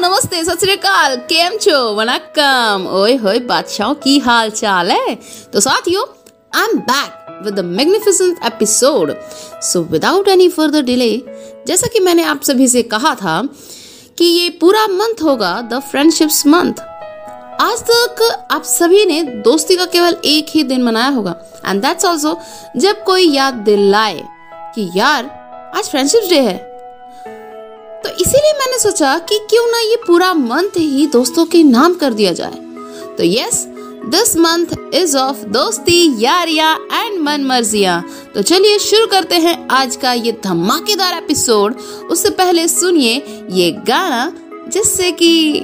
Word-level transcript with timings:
नमस्ते, 0.00 0.44
सत 0.44 0.58
केम 1.30 1.56
छो? 1.56 1.94
वनक्कम 1.94 2.86
ओए 2.90 3.16
होए, 3.16 3.38
बादशाह 3.38 3.92
की 3.94 4.18
हाल 4.18 4.50
चाल 4.50 4.90
है। 4.90 5.14
तो 5.52 5.60
साथियों 5.60 6.04
I 6.54 6.64
am 6.64 6.78
back 6.78 7.42
with 7.44 7.54
the 7.54 7.64
magnificent 7.64 8.38
episode 8.44 9.12
so 9.62 9.82
without 9.82 10.28
any 10.28 10.48
further 10.48 10.82
delay 10.82 11.22
जैसा 11.66 11.86
कि 11.86 12.00
मैंने 12.00 12.22
आप 12.22 12.42
सभी 12.42 12.68
से 12.68 12.82
कहा 12.82 13.14
था 13.14 13.48
कि 14.18 14.24
ये 14.24 14.48
पूरा 14.50 14.86
मंथ 14.86 15.22
होगा 15.22 15.60
द 15.60 15.82
फ्रेंडशिप्स 15.90 16.46
मंथ 16.46 16.80
आज 17.60 17.82
तक 17.90 18.48
आप 18.50 18.62
सभी 18.62 19.04
ने 19.04 19.22
दोस्ती 19.22 19.76
का 19.76 19.86
केवल 19.86 20.16
एक 20.24 20.46
ही 20.50 20.62
दिन 20.62 20.82
मनाया 20.82 21.08
होगा। 21.08 21.36
एंड 21.66 21.82
दैट्स 21.82 22.04
ऑल्सो 22.04 22.40
जब 22.76 23.04
कोई 23.04 23.30
याद 23.30 23.54
दिलाए 23.54 24.24
कि 24.74 24.90
यार, 24.96 25.24
आज 25.76 25.84
फ्रेंडशिप 25.84 26.22
डे 26.30 26.40
है। 26.40 26.69
तो 28.04 28.10
इसीलिए 28.10 28.52
मैंने 28.58 28.78
सोचा 28.78 29.16
कि 29.20 29.38
क्यों 29.50 29.66
ना 29.66 29.78
ये 29.80 29.96
पूरा 30.06 30.32
मंथ 30.34 30.76
ही 30.76 31.06
दोस्तों 31.06 31.44
के 31.46 31.62
नाम 31.62 31.94
कर 31.94 32.12
दिया 32.12 32.32
जाए। 32.32 32.58
तो 33.16 33.24
yes 33.24 33.64
this 34.06 34.36
month 34.36 34.94
is 34.94 35.16
of 35.18 35.44
दोस्ती, 35.48 36.24
यारिया 36.24 36.72
एंड 36.92 37.18
मन 37.20 37.44
मर्जिया 37.44 38.02
तो 38.34 38.42
चलिए 38.42 38.78
शुरू 38.78 39.06
करते 39.06 39.36
हैं 39.36 39.56
आज 39.70 39.96
का 39.96 40.12
ये 40.12 40.32
धमाकेदार 40.44 41.14
एपिसोड 41.14 41.76
उससे 42.10 42.30
पहले 42.30 42.66
सुनिए 42.68 43.46
ये 43.50 43.70
गाना, 43.88 44.32
जिससे 44.68 45.10
कि 45.12 45.60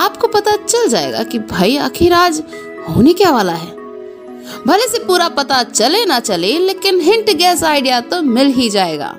आपको 0.00 0.28
पता 0.28 0.56
चल 0.56 0.88
जाएगा 0.88 1.22
कि 1.22 1.38
भाई 1.50 1.76
आखिर 1.78 2.12
आज 2.12 2.42
होने 2.88 3.12
क्या 3.12 3.30
वाला 3.30 3.52
है। 3.54 3.74
भले 4.66 4.88
से 4.88 4.98
पूरा 5.04 5.28
पता 5.30 5.62
चले 5.64 6.04
ना 6.04 6.18
चले, 6.20 6.58
लेकिन 6.58 7.00
हिंट 7.00 7.30
गैस 7.30 7.64
आइडिया 7.64 8.00
तो 8.02 8.22
मिल 8.24 8.52
ही 8.52 8.68
जाएगा। 8.70 9.16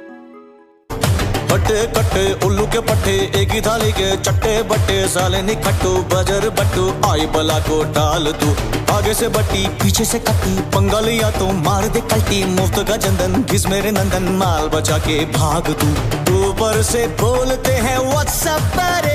हट्टे 1.52 1.86
कट्टे 1.96 2.24
उल्लू 2.46 2.66
के 2.74 2.80
पट्टे, 2.88 3.14
एक 3.40 3.52
ही 3.52 3.60
थाली 3.62 3.92
के 3.92 4.16
चट्टे 4.18 4.52
बट्टे, 4.70 4.98
साले 5.08 5.42
निखट्टू 5.42 5.92
बजर 6.14 6.50
बट्टू, 6.60 6.86
आई 7.10 7.26
बला 7.36 7.60
को 7.68 7.84
डाल 7.96 8.32
तू 8.42 8.50
आगे 8.94 9.14
से 9.14 9.28
बट्टी 9.30 9.68
पीछे 9.82 10.06
से 10.06 10.20
कट्टी 10.20 10.56
पंगा 10.76 11.00
लिया 11.00 11.30
तो 11.32 11.48
मार 11.60 11.88
दे 11.88 12.02
कल्टी, 12.12 12.44
मुफ़्त 12.52 12.78
का 12.90 12.98
चंदन 12.98 13.44
घिस 13.44 13.66
मेरे 13.68 13.92
नंदन, 13.92 14.30
माल 14.38 14.68
बचा 14.76 14.98
के 15.08 15.18
भाग 15.34 15.74
तू 15.82 16.44
ऊपर 16.50 16.82
से 16.84 17.08
बोलते 17.22 17.74
हैं 17.86 17.98
व्हाट्सएप 18.00 18.78
पर 18.78 19.06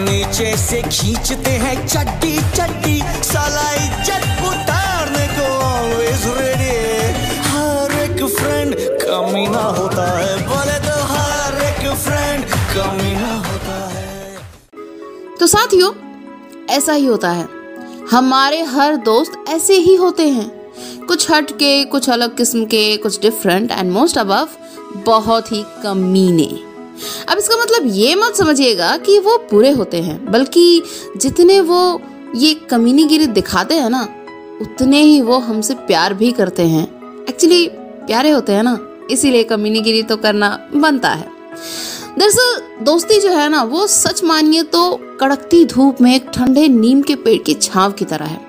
नीचे 0.00 0.56
से 0.56 0.82
खींचते 0.82 1.50
हैं, 1.62 1.76
चड्डी 1.86 2.36
चड्डी, 2.56 3.00
साला 3.24 3.70
इज़्ज़त 3.74 4.44
उतारने 4.48 5.26
को 5.36 5.46
ऑलवेज 5.64 6.26
रेडी 6.38 6.76
हर 7.48 8.00
एक 8.02 8.24
फ्रेंड 8.36 8.74
कमीना 9.02 9.62
होता 9.78 10.06
है, 10.18 10.36
बोले 10.48 10.77
तो 15.40 15.46
साथियों, 15.46 15.92
ऐसा 16.70 16.92
ही 16.92 17.06
होता 17.06 17.30
है। 17.30 17.48
हमारे 18.10 18.62
हर 18.62 18.96
दोस्त 18.96 19.44
ऐसे 19.48 19.74
ही 19.74 19.94
होते 19.94 20.28
हैं। 20.28 20.48
कुछ 21.06 21.30
हट 21.30 21.50
के 21.50 21.84
कुछ 21.84 22.10
अलग 22.10 22.36
किस्म 22.36 22.64
के, 22.64 22.96
कुछ 22.96 23.20
डिफरेंट 23.20 23.70
एंड 23.70 23.92
मोस्ट 23.92 24.18
अबव 24.18 24.48
बहुत 25.06 25.52
ही 25.52 25.64
कमीने 25.82 26.68
अब 27.28 27.38
इसका 27.38 27.56
मतलब 27.56 27.82
ये 27.84 28.14
मत 28.14 28.34
समझिएगा 28.34 28.96
कि 28.96 29.18
वो 29.18 29.36
बुरे 29.50 29.70
होते 29.70 30.02
हैं, 30.02 30.32
बल्कि 30.32 30.82
जितने 31.16 31.60
वो 31.60 32.02
ये 32.36 32.54
कमीनीगिरी 32.54 33.26
दिखाते 33.26 33.74
हैं 33.74 33.90
ना, 33.90 34.08
उतने 34.62 35.02
ही 35.02 35.20
वो 35.20 35.38
हमसे 35.38 35.74
प्यार 35.74 36.14
भी 36.14 36.32
करते 36.32 36.62
हैं। 36.62 36.84
एक्चुअली 37.28 37.68
प्यारे 37.76 38.30
होते 38.30 38.52
हैं 38.52 38.62
ना, 38.62 38.78
इसीलिए 39.10 39.44
कमीनीगिरी 39.44 40.02
तो 40.02 40.16
करना 40.16 40.68
बनता 40.74 41.08
है। 41.08 41.28
दरअसल, 42.18 42.60
दोस्ती 42.84 43.20
जो 43.20 43.28
है 43.28 43.48
ना, 43.48 43.62
वो 43.62 43.86
सच 43.86 44.24
मानिए 44.24 44.62
तो 44.62 45.00
कड़कती 45.20 45.64
धूप 45.64 46.00
में 46.00 46.14
एक 46.14 46.30
ठंडे 46.34 46.68
नीम 46.68 47.02
के 47.02 47.14
पेड़ 47.14 47.42
की 47.42 47.54
छाव 47.54 47.92
की 47.92 48.04
तरह 48.04 48.24
है। 48.24 48.40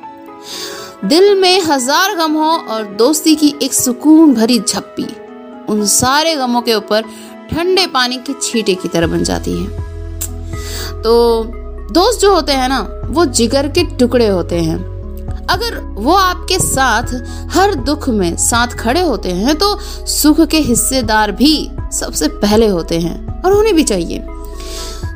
दिल 1.06 1.40
में 1.40 1.62
हज़ार 1.62 2.16
गम 2.16 2.34
हो 2.34 2.50
और 2.50 2.84
दोस्ती 2.84 3.36
की 3.36 3.54
एक 3.64 3.74
सुकून 3.74 4.34
भरी 4.34 4.60
झप्पी 4.60 5.08
उन 5.70 5.86
सारे 5.86 6.36
गमों 6.36 6.62
के 6.62 6.74
ऊपर 6.74 7.02
ठंडे 7.52 7.88
पानी 7.88 8.18
के 8.18 8.34
छींटे 8.42 8.76
की 8.76 8.88
तरह 8.88 9.08
बन 9.08 9.24
जाती 9.24 9.52
है। 9.52 9.68
तो 11.02 11.44
दोस्त 11.92 12.20
जो 12.20 12.34
होते 12.34 12.52
हैं 12.52 12.70
ना, 12.70 13.04
वो 13.06 13.26
जिगर 13.26 13.68
के 13.68 13.84
टुकड़े 13.84 14.28
होते 14.28 14.56
हैं। 14.56 14.99
अगर 15.50 15.78
वो 15.96 16.14
आपके 16.14 16.60
साथ 16.60 17.14
हर 17.52 17.74
दुख 17.84 18.08
में 18.10 18.36
साथ 18.38 18.76
खड़े 18.78 19.02
होते 19.02 19.32
हैं 19.32 19.56
तो 19.56 19.78
सुख 20.08 20.42
के 20.42 20.60
हिस्सेदार 20.60 21.32
भी 21.32 21.54
सबसे 21.94 22.28
पहले 22.40 22.68
होते 22.68 23.00
हैं 23.00 23.42
और 23.42 23.54
होने 23.54 23.74
भी 23.74 23.84
चाहिए। 23.84 24.26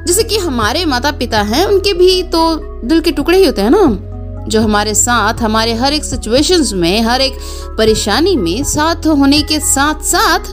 जैसे 0.07 0.23
कि 0.23 0.38
हमारे 0.38 0.85
माता 0.85 1.11
पिता 1.11 1.41
हैं, 1.41 1.66
उनके 1.66 1.94
भी 1.94 2.21
तो 2.23 2.55
दिल 2.83 3.01
के 3.01 3.11
टुकड़े 3.11 3.38
ही 3.38 3.45
होते 3.45 3.61
हैं 3.61 3.69
ना 3.69 4.45
जो 4.45 4.61
हमारे 4.61 4.94
साथ, 4.95 5.41
हमारे 5.41 5.73
हर 5.73 5.94
एक 5.94 6.03
सिचुएशंस 6.03 6.73
में, 6.73 7.01
हर 7.01 7.21
एक 7.21 7.33
परेशानी 7.77 8.35
में 8.35 8.63
साथ 8.63 9.07
होने 9.07 9.41
के 9.41 9.59
साथ 9.61 10.01
साथ 10.05 10.51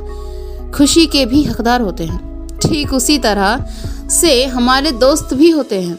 खुशी 0.73 1.07
के 1.07 1.25
भी 1.27 1.43
हकदार 1.45 1.81
होते 1.81 2.05
हैं। 2.05 2.59
ठीक 2.59 2.93
उसी 2.95 3.19
तरह 3.19 3.65
से 4.11 4.45
हमारे 4.47 4.93
दोस्त 4.93 5.35
भी 5.35 5.51
होते 5.51 5.81
हैं, 5.81 5.99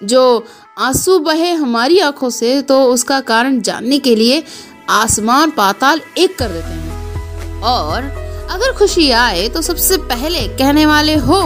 जो 0.00 0.44
आँसू 0.76 1.18
बहे 1.18 1.52
हमारी 1.52 1.98
आँखों 1.98 2.28
से 2.30 2.60
तो 2.62 2.82
उसका 2.84 3.20
कारण 3.20 3.60
जानने 3.60 3.98
के 3.98 4.14
लिए 4.16 4.42
आसमान 4.90 5.50
पाताल 5.50 6.00
एक 6.18 6.36
कर 6.38 6.48
देते 6.48 6.66
हैं। 6.66 7.62
और 7.62 8.02
अगर 8.50 8.72
खुशी 8.72 9.10
आए 9.10 9.48
तो 9.48 9.62
सबसे 9.62 9.96
पहले 10.10 10.46
कहने 10.48 10.84
वाले 10.86 11.14
हो, 11.16 11.38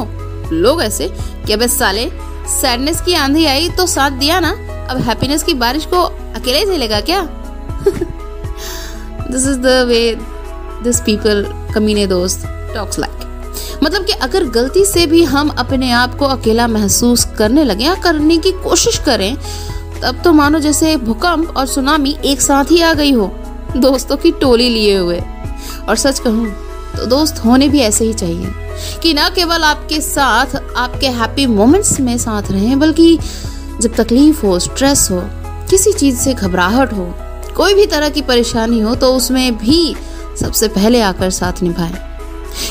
लोग 0.52 0.82
ऐसे, 0.82 1.08
कि 1.46 1.52
अब 1.52 1.66
साले 1.66 2.08
सैडनेस 2.50 3.00
की 3.00 3.14
आंधी 3.14 3.44
आई 3.46 3.69
तो 3.69 3.86
साथ 3.86 4.19
दिया 4.19 4.40
ना, 4.40 4.50
अब 4.90 5.00
हैप्पीनेस 5.00 5.42
की 5.42 5.54
बारिश 5.54 5.86
को 5.86 6.02
अकेले 6.36 6.64
झेलेगा 6.66 7.00
क्या? 7.00 7.22
This 9.30 9.42
is 9.42 9.58
the 9.58 9.84
way 9.88 10.14
this 10.82 11.00
people 11.00 11.44
कमीने 11.74 12.06
दोस्त 12.06 12.46
टॉक्स 12.74 12.98
लाइक 12.98 13.19
मतलब 13.82 14.04
कि 14.04 14.12
अगर 14.12 14.44
गलती 14.50 14.84
से 14.84 15.06
भी 15.06 15.22
हम 15.25 15.48
अपने 15.48 15.91
आप 15.92 16.14
को 16.14 16.25
अकेला 16.26 16.66
महसूस 16.69 17.25
करने 17.38 17.64
लगे 17.64 17.84
या 17.84 17.94
करने 17.94 18.36
की 18.38 18.53
कोशिश 18.62 18.98
करें, 18.98 19.36
तब 20.03 20.20
तो 20.25 20.32
मानो 20.32 20.58
जैसे 20.58 20.97
भूकंप 20.97 21.56
और 21.56 21.66
सुनामी 21.66 22.16
एक 22.25 22.41
साथ 22.41 22.70
ही 22.70 22.81
आ 22.81 22.92
गई 22.94 23.12
हो, 23.12 23.26
दोस्तों 23.76 24.16
की 24.16 24.31
टोली 24.32 24.69
लिए 24.69 24.97
हुए। 24.97 25.20
और 25.88 25.97
सच 25.97 26.19
कहूँ 26.19 26.50
तो 26.97 27.06
दोस्त 27.06 27.44
होने 27.44 27.69
भी 27.69 27.81
ऐसे 27.81 28.04
ही 28.04 28.12
चाहिए 28.12 28.53
कि 29.03 29.12
ना 29.14 29.28
केवल 29.28 29.64
आपके 29.64 30.00
साथ, 30.00 30.56
आपके 30.76 31.08
हैप्पी 31.08 31.47
मोमेंट्स 31.47 31.98
में 32.00 32.16
साथ 32.19 32.50
रहें, 32.52 32.78
बल्कि 32.78 33.19
जब 33.81 33.94
तकलीफ़ 33.94 34.44
हो 34.47 34.58
स्ट्रेस 34.58 35.08
हो, 35.10 35.20
किसी 35.70 35.92
चीज़ 35.92 36.16
से 36.16 36.34
घबराहट 36.34 36.92
हो, 36.92 37.14
कोई 37.56 37.75
भी 37.75 37.87
तरह 37.87 38.08
की 38.08 38.22
परेशानी 38.22 38.81
हो 38.81 38.94
तो 38.94 39.12
उसमें 39.14 39.56
भी 39.58 39.94
सबसे 40.41 40.69
पहले 40.69 41.00
आकर 41.00 41.31
साथ 41.31 41.62
निभाएँ। 41.62 41.94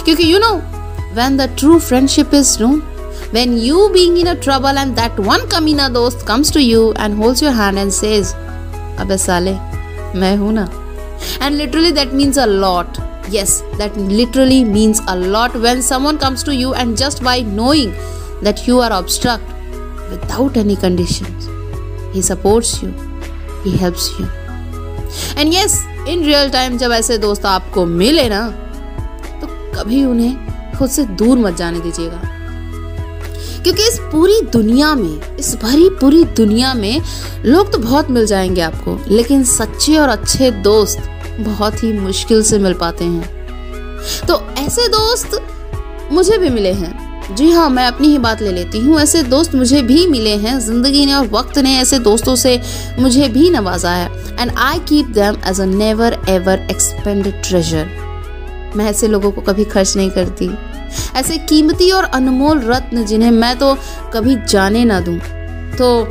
क्योंकि 0.06 0.31
you 0.34 0.40
know 0.40 0.54
when 1.19 1.37
the 1.37 1.49
true 1.62 1.79
friendship 1.79 2.33
is 2.33 2.59
known 2.61 2.81
when 3.37 3.57
you 3.57 3.91
being 3.93 4.17
in 4.17 4.29
a 4.29 4.35
trouble 4.47 4.79
and 4.83 4.97
that 4.97 5.19
one 5.19 5.45
kamina 5.55 5.93
dost 5.93 6.25
comes 6.27 6.51
to 6.57 6.62
you 6.62 6.93
and 7.05 7.17
holds 7.23 7.43
your 7.43 7.53
hand 7.61 7.79
and 7.79 7.93
says 8.01 8.35
अबे 9.03 9.17
साले 9.19 9.53
मैं 10.21 10.37
हूं 10.37 10.53
ना 10.59 10.67
and 11.41 11.59
literally 11.59 11.91
that 11.99 12.12
means 12.21 12.37
a 12.37 12.47
lot 12.47 13.01
yes 13.37 13.55
that 13.81 13.97
literally 14.21 14.62
means 14.65 15.01
a 15.15 15.17
lot 15.35 15.55
when 15.65 15.83
someone 15.83 16.19
comes 16.19 16.45
to 16.49 16.55
you 16.55 16.75
and 16.83 16.97
just 16.97 17.23
by 17.29 17.41
knowing 17.41 17.93
that 18.43 18.67
you 18.69 18.79
are 18.87 18.93
obstruct 19.01 19.43
without 20.12 20.57
any 20.65 20.77
conditions 20.87 21.49
he 22.15 22.23
supports 22.31 22.73
you 22.83 22.93
he 23.65 23.77
helps 23.85 24.09
you 24.19 24.29
and 25.37 25.53
yes 25.59 25.79
in 26.07 26.27
real 26.31 26.51
time 26.59 26.79
जब 26.79 26.93
ऐसे 26.93 27.19
दोस्त 27.19 27.47
आपको 27.47 27.87
मिले 28.01 28.29
ना 28.29 28.43
तो 29.41 29.47
कभी 29.77 30.05
उन्हें 30.05 30.48
खुद 30.80 30.90
से 30.90 31.04
दूर 31.04 31.38
मत 31.38 31.58
जाने 31.58 31.80
दीजिएगा। 31.80 32.22
क्योंकि 33.64 33.84
इस 33.84 33.98
पूरी 34.02 34.42
दुनिया 34.42 34.94
में, 34.96 35.38
इस 35.38 35.56
भरी 35.56 35.90
पूरी 35.90 36.24
दुनिया 36.24 36.74
में 36.74 37.02
लोग 37.46 37.72
तो 37.72 37.78
बहुत 37.78 38.12
मिल 38.12 38.26
जाएँगे 38.26 38.62
आपको, 38.62 38.98
लेकिन 39.08 39.44
सच्चे 39.44 39.98
और 39.98 40.10
अच्छे 40.10 40.52
दोस्त 40.52 41.10
बहुत 41.40 41.84
ही 41.84 41.92
मुश्किल 41.94 42.44
से 42.44 42.60
मिल 42.60 42.74
पाते 42.74 43.06
हैं। 43.06 43.38
तो 44.28 44.42
ऐसे 44.58 44.88
दोस्त 44.88 45.40
मुझे 46.12 46.38
भी 46.38 46.50
मिले 46.50 46.72
हैं। 46.74 47.36
जी 47.36 47.50
हाँ 47.52 47.70
मैं 47.70 47.86
अपनी 47.88 48.08
ही 48.08 48.18
बात 48.18 48.42
ले 48.42 48.52
लेती 48.52 48.80
हूँ। 48.80 49.00
ऐसे 49.00 49.24
दोस्त 49.24 49.56
मुझे 49.56 49.82
भी 49.82 50.06
मिले 50.08 50.36
हैं। 50.38 50.60
ज़िंदगी 50.60 51.06
ने 51.06 51.14
और 51.14 51.28
वक्त 51.28 51.58
ने 51.58 51.75
ऐसे 51.78 52.00
दोस्तों 52.00 52.36
से 52.36 52.60
मुझे 53.00 53.28
भी 53.28 53.50
नवाजा 53.50 53.92
है। 53.92 54.10
And 54.40 54.52
I 54.58 54.80
keep 54.80 55.08
them 55.08 55.38
as 55.48 55.62
a 55.62 55.66
never 55.66 56.18
ever 56.30 56.68
expended 56.72 57.42
treasure 57.44 57.90
मैं 58.75 58.86
ऐसे 58.86 59.08
लोगों 59.08 59.32
को 59.32 59.42
कभी 59.42 59.64
खर्च 59.66 59.96
नहीं 59.98 60.10
करती। 60.10 60.50
ऐसे 61.15 61.38
कीमती 61.38 61.91
और 61.91 62.03
अनमोल 62.03 62.62
रत्न 62.63 63.06
जिन्हें 63.06 63.31
मैं 63.31 63.57
तो 63.59 63.75
कभी 64.13 64.36
जाने 64.45 64.83
ना 64.86 65.00
दूँ। 65.00 65.18
तो 65.77 66.03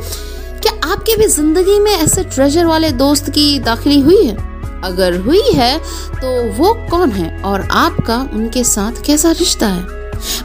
क्या 0.61 0.71
आपके 0.91 1.15
भी 1.15 1.27
ज़िंदगी 1.27 1.79
में 1.79 1.91
ऐसे 1.91 2.23
ट्रेजर 2.23 2.65
वाले 2.65 2.91
दोस्त 2.91 3.29
की 3.29 3.59
दाखिली 3.59 3.99
हुई 3.99 4.25
है? 4.25 4.35
अगर 4.83 5.17
हुई 5.17 5.51
है 5.53 5.77
तो 6.13 6.29
वो 6.53 6.73
कौन 6.89 7.11
है 7.11 7.41
और 7.43 7.67
आपका 7.71 8.17
उनके 8.33 8.63
साथ 8.63 9.03
कैसा 9.05 9.31
रिश्ता 9.31 9.67
है? 9.67 9.83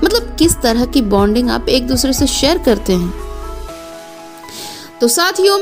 मतलब 0.04 0.34
किस 0.38 0.56
तरह 0.62 0.84
की 0.86 1.02
बॉन्डिंग 1.02 1.50
आप 1.50 1.69
एक 1.69 1.86
दूसरे 1.86 2.12
से 2.12 2.26
शेयर 2.26 2.58
करते 2.58 2.92
हैं? 2.92 3.12
तो 5.00 5.08
साथियों 5.08 5.58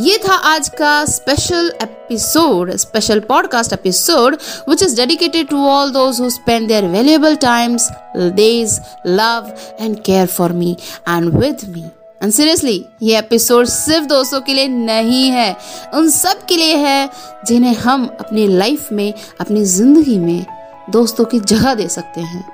ये 0.00 0.18
था 0.18 0.34
आज 0.34 0.68
का 0.68 1.04
special 1.04 1.72
episode 1.82 2.70
special 2.76 3.20
podcast 3.20 3.72
episode 3.72 4.36
which 4.68 4.82
is 4.82 4.96
dedicated 4.96 5.48
to 5.48 5.66
all 5.66 5.90
those 5.90 6.20
who 6.20 6.30
spend 6.30 6.68
their 6.68 6.84
valuable 6.84 7.36
times 7.36 7.88
days 8.16 8.80
love 9.06 9.52
and 9.80 9.96
care 10.02 10.26
for 10.26 10.52
me 10.52 10.76
and 11.08 11.34
with 11.34 11.58
me 11.68 11.84
and 12.22 12.32
seriously 12.32 12.84
ये 13.02 13.18
एपिसोड 13.18 13.66
सिर्फ़ 13.66 14.06
दोस्तों 14.06 14.40
के 14.40 14.54
लिए 14.54 14.68
नहीं 14.68 15.28
है। 15.28 15.56
उन 15.94 16.10
सब 16.10 16.44
के 16.44 16.56
लिए 16.56 16.76
है 16.76 17.10
जिन्हें 17.46 17.74
हम 17.74 18.06
अपनी 18.20 18.46
लाइफ 18.48 18.92
में, 18.92 19.14
अपनी 19.40 19.64
ज़िंदगी 19.64 20.18
में 20.18 20.46
दोस्तों 20.90 21.24
की 21.24 21.40
जगह 21.40 21.74
दे 21.74 21.88
सकते 21.88 22.20
हैं 22.20 22.44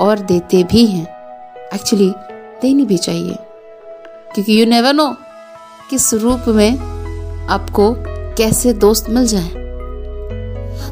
और 0.00 0.18
देते 0.18 0.64
भी 0.64 0.86
हैं। 0.86 1.06
एक्चुअली 1.74 2.10
देनी 2.62 2.84
भी 2.84 2.96
चाहिए। 2.96 3.36
क्योंकि 4.34 4.60
यू 4.60 4.66
नेवर 4.66 4.92
नो 4.92 5.16
किस 5.90 6.14
रूप 6.14 6.44
में 6.48 6.78
आपको 7.48 7.94
कैसे 8.36 8.72
दोस्त 8.72 9.10
मिल 9.10 9.26
जाए। 9.26 9.48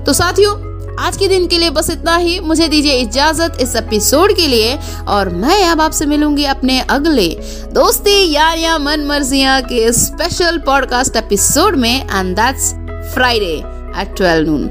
तो 0.05 0.13
साथियों, 0.13 0.53
आज 0.99 1.17
के 1.17 1.29
दिन 1.29 1.47
के 1.47 1.59
लिए 1.59 1.71
बस 1.71 1.91
इतना 1.91 2.17
ही। 2.17 2.41
मुझे 2.41 2.69
दीजिए 2.69 2.93
इजाज़त 2.93 3.57
इस 3.61 3.77
एपिसोड 3.77 4.37
के 4.37 4.47
लिए 4.47 4.79
और 5.09 5.29
मैं 5.29 5.69
अब 5.69 5.81
आपसे 5.81 6.07
मिलूँगी 6.07 6.45
अपने 6.45 6.81
अगले 6.81 7.29
दोस्ती 7.73 8.33
या 8.33 8.53
या 8.53 8.79
मन 8.79 9.01
मर्जिया 9.01 9.61
के 9.61 9.93
स्पेशल 9.93 10.59
पॉडकास्ट 10.59 11.17
एपिसोड 11.17 11.77
में 11.77 12.05
and 12.05 12.37
that's 12.37 12.71
Friday 13.15 13.55
at 14.01 14.15
twelve 14.17 14.51
noon 14.51 14.67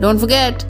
don't 0.00 0.18
forget 0.18 0.62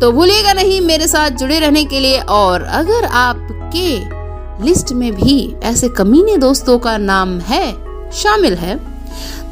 तो 0.00 0.12
भूलिएगा 0.12 0.52
नहीं 0.52 0.80
मेरे 0.80 1.06
साथ 1.06 1.30
जुड़े 1.30 1.58
रहने 1.58 1.84
के 1.84 2.00
लिए 2.00 2.20
और 2.20 2.62
अगर 2.62 3.04
आपके 3.04 4.22
लिस्ट 4.64 4.92
में 4.92 5.14
भी 5.14 5.54
ऐसे 5.64 5.88
कमीने 5.88 6.36
दोस्तों 6.36 6.78
का 6.78 6.98
नाम 6.98 7.38
है 7.38 7.81
शामिल 8.12 8.54
है। 8.54 8.76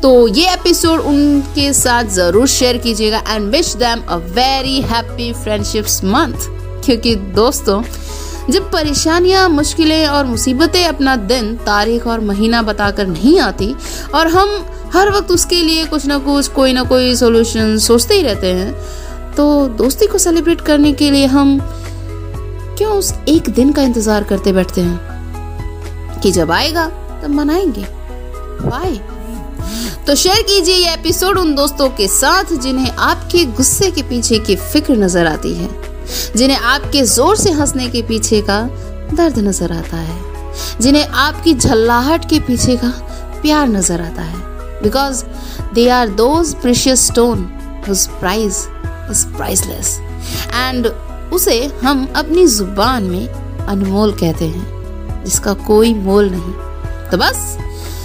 तो 0.03 0.11
ये 0.29 0.53
एपिसोड 0.53 1.01
उनके 1.01 1.73
साथ 1.73 2.05
ज़रूर 2.11 2.47
शेयर 2.49 2.77
कीजिएगा 2.77 3.23
and 3.29 3.51
wish 3.51 3.75
them 3.77 4.01
a 4.03 4.17
very 4.35 4.81
happy 4.83 5.33
friendships 5.35 6.03
month 6.05 6.49
क्योंकि 6.85 7.15
दोस्तों, 7.35 7.83
जब 8.51 8.71
परेशानियाँ, 8.73 9.49
मुश्किलें 9.49 10.07
और 10.07 10.25
मुसीबतें 10.27 10.85
अपना 10.85 11.17
दिन, 11.17 11.55
तारीख 11.57 12.07
और 12.07 12.21
महीना 12.21 12.63
बताकर 12.63 13.07
नहीं 13.07 13.39
आती, 13.41 13.75
और 14.15 14.29
हम 14.29 14.59
हर 14.95 15.11
वक्त 15.11 15.31
उसके 15.31 15.61
लिए 15.63 15.85
कुछ 15.85 16.07
ना 16.07 16.19
कुछ, 16.19 16.49
कोई 16.49 16.73
ना 16.73 16.83
कोई 16.85 17.15
सोल्यूशन 17.17 17.77
सोचते 17.79 18.15
ही 18.15 18.23
रहते 18.23 18.53
हैं 18.53 18.73
तो 19.37 19.67
दोस्ती 19.79 20.07
को 20.07 20.19
सेलिब्रेट 20.19 20.61
करने 20.61 20.93
के 20.93 21.11
लिए 21.11 21.27
हम 21.27 21.59
क्यों 22.79 22.93
उस 22.93 23.13
एक 23.29 23.49
दिन 23.51 23.73
का 23.73 23.83
इंतज़ार 23.83 24.25
करते 24.25 24.53
बैठते 24.53 24.81
हैं? 24.81 26.21
कि 26.21 26.33
जब 26.33 26.51
आएगा, 26.51 26.87
तब 27.23 27.31
मनाएँगे। 27.31 27.85
वाई 28.63 29.01
तो 30.07 30.15
शेयर 30.15 30.43
कीजिए 30.43 30.75
ये 30.75 30.93
एपिसोड 30.95 31.39
उन 31.39 31.55
दोस्तों 31.55 31.89
के 31.91 32.07
साथ 32.09 32.53
जिन्हें 32.63 32.91
आपके 32.91 33.45
गुस्से 33.47 33.91
के 33.91 34.03
पीछे 34.03 34.39
की 34.39 34.57
फ़िक्र 34.57 34.97
नज़र 34.97 35.27
आती 35.27 35.55
है। 35.55 35.69
जिन्हें 36.37 36.59
आपके 36.59 37.03
ज़ोर 37.05 37.37
से 37.37 37.51
हंसने 37.53 37.89
के 37.91 38.03
पीछे 38.03 38.41
का 38.41 38.61
दर्द 39.13 39.39
नज़र 39.39 39.73
आता 39.73 39.97
है। 39.97 40.19
जिन्हें 40.81 41.07
आपकी 41.07 41.55
झल्लाहट 41.55 42.29
के 42.31 42.41
पीछे 42.41 42.77
का 42.77 42.91
प्यार 43.43 43.69
नज़र 43.69 44.01
आता 44.01 44.23
है। 44.23 44.39
Because 44.83 45.25
they 45.75 45.89
are 45.91 46.09
those 46.17 46.55
precious 46.55 47.07
stone 47.07 47.45
price 47.87 48.67
is 49.11 49.27
priceless 49.37 49.99
and 50.55 50.87
उसे 51.33 51.65
हम 51.83 52.07
अपनी 52.17 52.47
ज़ुबान 52.49 53.05
में 53.05 53.27
अनमोल 53.67 54.13
कहते 54.13 54.45
हैं, 54.47 55.25
जिसका 55.25 55.53
कोई 55.67 55.95
मोल 55.97 56.31
नहीं। 56.31 56.53
तो 57.11 57.17
बस 57.19 57.57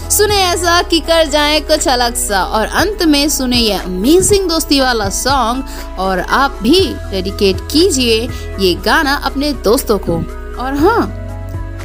सुने 0.10 0.36
ऐसा 0.38 0.82
कि 0.82 1.00
कर 1.00 1.26
जाए 1.26 1.60
कुछ 1.62 1.88
अलग 1.88 2.16
सा। 2.16 2.44
और 2.46 2.66
अंत 2.76 3.04
में 3.04 3.28
सुने 3.30 3.58
ये 3.58 3.74
अमेजिंग 3.74 4.48
दोस्ती 4.50 4.80
वाला 4.82 5.10
सॉन्ग 5.10 6.00
और 6.00 6.20
आप 6.20 6.60
भी 6.64 6.80
डेडिकेट 7.12 7.62
कीजिए 7.72 8.22
ये 8.60 8.74
गाना 8.86 9.16
अपने 9.26 9.52
दोस्तों 9.64 9.98
को। 10.00 10.16
और 10.56 10.76
हाँ 10.76 11.02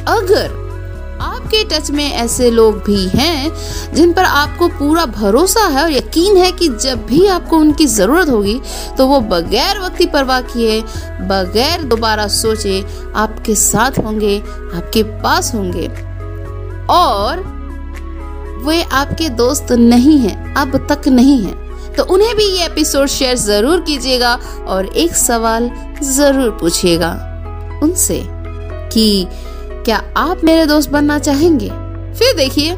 अगर 0.09 0.59
आपके 1.21 1.63
टच 1.69 1.89
में 1.91 2.11
ऐसे 2.11 2.49
लोग 2.51 2.77
भी 2.83 3.07
हैं 3.09 3.93
जिन 3.95 4.13
पर 4.13 4.23
आपको 4.23 4.67
पूरा 4.69 5.05
भरोसा 5.07 5.65
है 5.67 5.83
और 5.83 5.91
यकीन 5.91 6.37
है 6.37 6.51
कि 6.51 6.67
जब 6.77 7.05
भी 7.05 7.25
आपको 7.27 7.57
उनकी 7.57 7.85
ज़रूरत 7.87 8.29
होगी 8.29 8.59
तो 8.97 9.07
वो 9.07 9.19
बगैर 9.21 9.79
वक्ती 9.79 10.05
परवाह 10.07 10.41
किए, 10.43 10.81
बगैर 11.23 11.83
दोबारा 11.83 12.27
सोचे 12.27 12.81
आपके 13.15 13.55
साथ 13.57 13.99
होंगे, 13.99 14.37
आपके 14.39 15.03
पास 15.03 15.53
होंगे। 15.55 15.87
और 16.89 17.43
वे 18.61 18.81
आपके 18.83 19.29
दोस्त 19.29 19.71
नहीं 19.71 20.17
हैं, 20.19 20.53
अब 20.55 20.77
तक 20.89 21.07
नहीं 21.07 21.41
हैं। 21.43 21.95
तो 21.95 22.03
उन्हें 22.03 22.35
भी 22.35 22.45
ये 22.47 22.65
एपिसोड 22.65 23.07
शेयर 23.07 23.35
ज़रूर 23.37 23.81
कीजिएगा 23.81 24.33
और 24.67 24.85
एक 24.85 25.15
सवाल 25.15 25.69
ज़रूर 26.03 26.49
पूछिएगा 26.51 27.11
उनसे 27.83 28.21
कि, 28.25 29.27
क्या 29.85 30.03
आप 30.17 30.43
मेरे 30.43 30.65
दोस्त 30.65 30.89
बनना 30.89 31.19
चाहेंगे? 31.19 31.69
फिर 32.15 32.35
देखिए, 32.35 32.75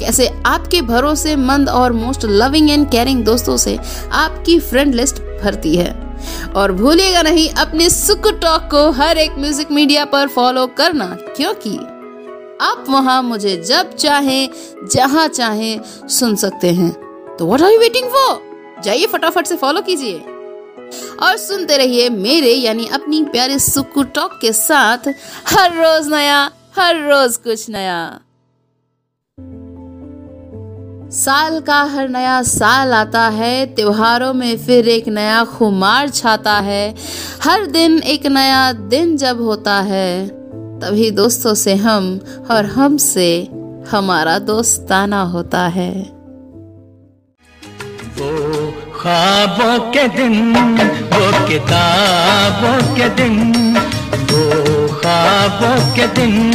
कैसे 0.00 0.28
आपके 0.46 0.82
भरोसे 0.82 1.36
मंद 1.36 1.68
और 1.68 1.92
मोस्ट 1.92 2.24
लविंग 2.24 2.70
एंड 2.70 2.90
केयरिंग 2.90 3.24
दोस्तों 3.24 3.56
से 3.56 3.78
आपकी 4.12 4.58
फ्रेंड 4.60 4.94
लिस्ट 4.94 5.20
भरती 5.42 5.74
है। 5.76 5.90
और 6.56 6.72
भूलिएगा 6.72 7.22
नहीं, 7.22 7.48
अपने 7.50 7.88
सुख 7.90 8.28
टॉक 8.40 8.68
को 8.70 8.90
हर 8.92 9.18
एक 9.18 9.38
म्यूज़िक 9.38 9.70
मीडिया 9.70 10.04
पर 10.04 10.26
फॉलो 10.26 10.66
करना, 10.78 11.06
क्योंकि 11.36 11.78
आप 12.60 12.84
वहाँ 12.88 13.22
मुझे 13.22 13.56
जब 13.56 13.94
चाहें, 13.94 14.48
जहाँ 14.92 15.28
चाहें 15.28 15.80
सुन 16.08 16.36
सकते 16.36 16.70
हैं। 16.70 16.90
तो 17.36 17.46
what 17.46 17.62
are 17.62 17.70
you 17.70 17.78
waiting 17.78 18.08
for 18.08 18.80
जाइए 18.84 19.06
फटाफट 19.06 19.46
से 19.46 19.56
फॉलो 19.56 19.80
कीजिए। 19.80 20.18
और 21.22 21.36
सुनते 21.36 21.76
रहिए 21.76 22.08
मेरे, 22.08 22.52
यानी 22.52 22.86
अपनी 22.86 23.24
प्यारे 23.24 23.58
सुकू 23.58 24.02
टॉक 24.02 24.38
के 24.42 24.52
साथ 24.52 24.98
हर 25.48 25.72
रोज 25.72 26.08
नया, 26.08 26.50
हर 26.76 26.96
रोज 26.96 27.36
कुछ 27.36 27.70
नया। 27.70 28.20
साल 31.10 31.60
का 31.60 31.82
हर 31.82 32.08
नया 32.08 32.42
साल 32.42 32.92
आता 32.92 33.28
है, 33.28 33.74
त्योहारों 33.74 34.34
में 34.34 34.66
फिर 34.66 34.88
एक 34.88 35.08
नया 35.08 35.44
खुमार 35.44 36.08
छाता 36.08 36.58
है। 36.58 36.94
हर 37.42 37.66
दिन 37.66 37.98
एक 37.98 38.26
नया 38.26 38.72
दिन 38.72 39.16
जब 39.16 39.40
होता 39.40 39.80
है। 39.80 40.37
तभी 40.82 41.10
दोस्तों 41.10 41.54
से 41.54 41.74
हम 41.74 42.20
और 42.50 42.66
हमसे 42.66 43.48
हमारा 43.90 44.38
दोस्ताना 44.38 45.22
होता 45.22 45.60
है। 45.68 45.92
वो 48.18 48.28
ख्वाबों 49.00 49.90
के 49.90 50.08
दिन, 50.08 50.54
वो 51.12 51.48
किताबों 51.48 52.94
के 52.94 53.08
दिन, 53.08 53.52
वो 54.12 54.88
ख्वाबों 54.88 55.96
के 55.96 56.06
दिन, 56.06 56.54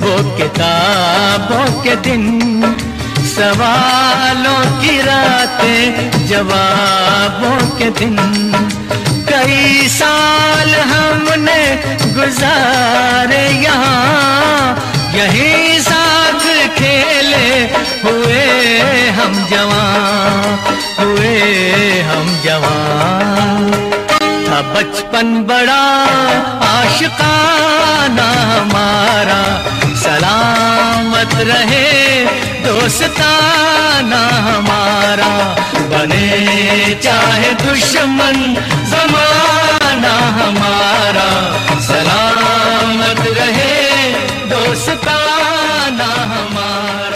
वो 0.00 0.36
किताबों 0.36 1.82
के 1.82 1.96
दिन। 1.96 2.24
सवालों 3.18 4.82
की 4.82 5.00
रातें 5.00 6.10
जवाबों 6.26 7.78
के 7.78 7.90
दिन। 7.90 8.16
कई 9.28 9.88
साल 9.88 10.68
हमने 10.68 11.98
गुजारे 12.28 13.44
यहाँ, 13.64 14.76
यही 15.14 15.80
साथ 15.80 16.42
खेले 16.76 17.48
हुए 18.02 18.42
हम 19.18 19.32
जवान, 19.50 20.42
हुए 20.98 21.30
हम 22.10 22.26
जवान। 22.44 23.70
था 24.48 24.60
बचपन 24.74 25.32
बड़ा 25.48 25.80
आशिकाना 26.68 28.28
हमारा, 28.52 29.40
सलामत 30.04 31.34
रहे 31.50 31.88
दोस्ताना 32.66 34.22
हमारा। 34.48 35.32
बने 35.90 36.94
चाहे 37.02 37.52
दुश्मन 37.64 38.38
जमाना 38.92 40.16
हमारा 40.38 41.26